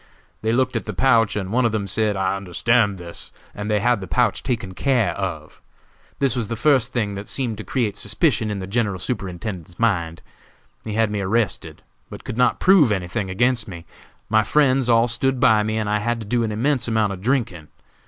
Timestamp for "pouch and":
0.95-1.51